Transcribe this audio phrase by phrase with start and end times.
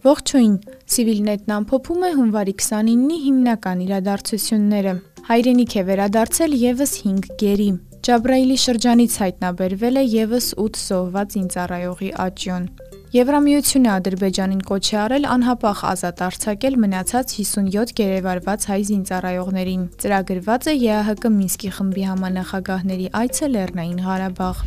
[0.00, 0.52] Ողջույն։
[0.88, 4.94] Civilnet-ն ամփոփում է հունվարի 29-ի հիմնական իրադարձությունները։
[5.30, 7.66] Հայրենիք է վերադարձել եւս 5 գերի։
[8.08, 12.64] Ջաբրայիլի շրջանից հայտնաբերվել է եւս 8 զոհված ինծառայողի աճյուն։
[13.10, 20.74] Եվրամիությունը Ադրբեջանին կոչ է արել անհապաղ ազատ արձակել մնացած 57 գերեվարված հայ զինծառայողներին։ Ծրագրված է
[20.86, 24.64] ԵԱՀԿ Մինսկի խմբի համանախագահների այցը Լեռնային Ղարաբաղ։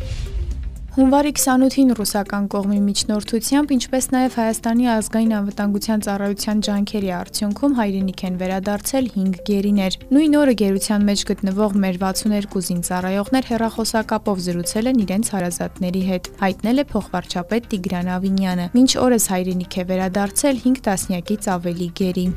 [0.94, 8.36] Հունվարի 28-ին ռուսական կողմի միջնորդությամբ, ինչպես նաև Հայաստանի ազգային անվտանգության ծառայության ջանքերի արդյունքում հայրենիք են
[8.42, 15.34] վերադարձել 5 գերիներ։ Նույն օրը գերության մեջ գտնվող մեր 62 զինծառայողներ հերախոսակապով զրուցել են իրենց
[15.34, 21.90] հարազատների հետ, հայտնել է փոխվարչապետ Տիգրան Ավինյանը։ Մինչ օրս հայրենիք է վերադարձել 5 տասնյակից ավելի
[22.04, 22.28] գերի։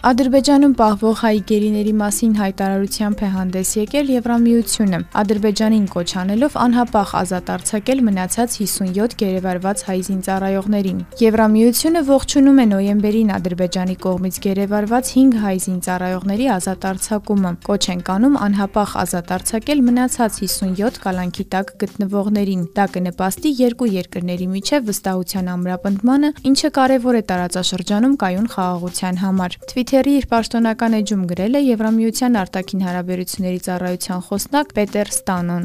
[0.00, 7.50] Ադրբեջանում պահվող հայ գերիների մասին հայտարարությամբ է հանդես եկել Եվրամիությունը, Ադրբեջանին կոչ անելով անհապաղ ազատ
[7.54, 15.56] արձակել մնացած 57 գերեվարված հայ զինծառայողներին։ Եվրամիությունը ողջունում է նոյեմբերին Ադրբեջանի կողմից գերեվարված 5 հայ
[15.68, 22.88] զինծառայողների ազատ արձակումը։ Կոչ են կանում անհապաղ ազատ արձակել մնացած 57 կալանքի տակ գտնվողներին։ Դա
[22.96, 30.26] կնպաստի երկու երկրների միջև վստահության ամրապնդմանը, ինչը կարևոր է տարածաշրջանում կայուն խաղաղության համար։ Թվիթերի իր
[30.30, 35.64] պաշտոնական էջում գրել է Եվրամիության արտաքին հարաբերությունների ծառայության խոսնակ Պետեր Ստանոն։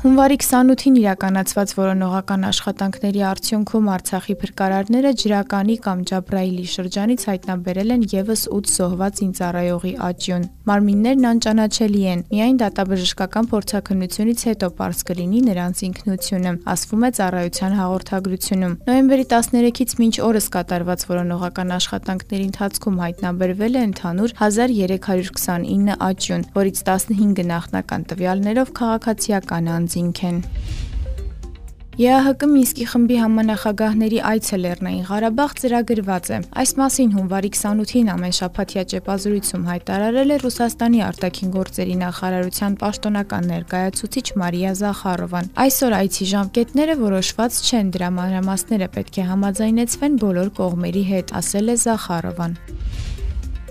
[0.00, 8.44] Հունվարի 28-ին իրականացված որոնողական աշխատանքների արդյունքում Արցախի փրկարարները Ջրականի կամ Ջաբրայիլի շրջանից հայտնաբերել են եւս
[8.48, 16.54] 8 զոհված ինծառայողի աճյուն։ Մարմիններն անճանաչելի են։ Միայն դատաբժշկական փորձաքննությունից հետո པարզ կլինի նրանց ինքնությունը,
[16.72, 24.36] ասվում է ծառայության հաղորդագրությունում։ Նոյեմբերի 13-ից մինչ օրս կատարված որոնողական աշխատանքների ընթացքում հայտնաբերվել է ընդհանուր
[24.48, 30.38] 1329 աճյուն, որից 15-ը նախնական տվյալներով քաղաքացիական անձ անձինք են։
[32.00, 39.66] ԵԱՀԿ Մինսկի խմբի համանախագահների այցը Լեռնային Ղարաբաղ ծրագրված է։ Այս մասին հունվարի 28-ին ամենշաբաթյա ճեպազրույցում
[39.70, 47.92] հայտարարել է Ռուսաստանի արտաքին գործերի նախարարության պաշտոնական ներկայացուցիչ Մարիա Զախարովան։ Այսօր այցի ժամկետները որոշված չեն,
[48.00, 52.56] դրա մանրամասները պետք է համաձայնեցվեն բոլոր կողմերի հետ, ասել է Զախարովան։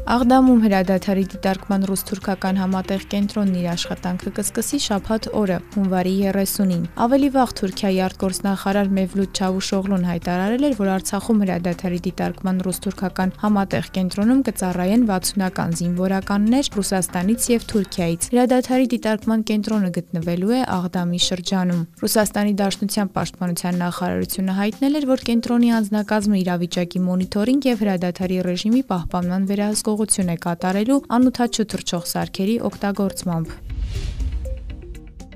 [0.09, 7.51] Աղդամում հրադադարի դիտարկման ռուս-թուրքական համատեղ կենտրոնն իր աշխատանքը կսկսի շաբաթ օրը, հունվարի 30-ին։ Ավելի վաղ
[7.59, 15.77] Թուրքիայի արտգործնախարար Մևլութ Չավուշօղլուն հայտարարել էր, որ Արցախում հրադադարի դիտարկման ռուս-թուրքական համատեղ կենտրոնում կծառայեն 60-ական
[15.77, 24.57] զինվորականներ Ռուսաստանից եւ Թուրքիայից։ Հրադադարի դիտարկման կենտրոնը գտնվելու է Աղդամի շրջանում։ Ռուսաստանի Դաշնության պաշտպանության նախարարությունը
[24.57, 30.99] հայտնել էր, որ կենտրոնի անձնակազմը իրավիճակի մոնիթորինգ եւ հրադադարի ռեժիմի պահպանման վերահսկողություն գործողություն է կատարելու
[31.15, 33.68] անօթաչու թռչող սարքերի օգտագործմամբ։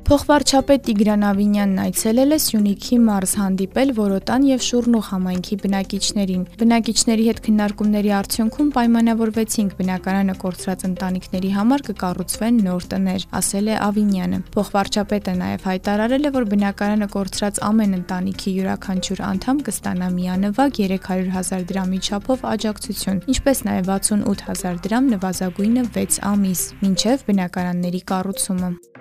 [0.03, 7.39] Փոխվարչապետ Տիգրան Ավինյանն այցելել է Սյունիքի մարզ հանդիպել Որոտան եւ Շուրնուխ համայնքի բնակիչներին։ Բնակիչների հետ
[7.45, 15.67] քննարկումների արդյունքում պայմանավորվեցինք բնակարանը կորցրած ընտանիքների համար կկառուցվեն նոր տներ, ասել է Ավինյանը։ Փոխվարչապետը նաեւ
[15.71, 22.43] հայտարարել է, որ բնակարանը կորցրած ամեն ընտանիքի յուրաքանչյուր անդամ կստանա միանվագ 300 հազար դրամի չափով
[22.51, 28.92] աջակցություն, ինչպես նաեւ 68 հազար դրամ նվազագույնը 6 ամիս, մինչև բնակարանների կառուցումը։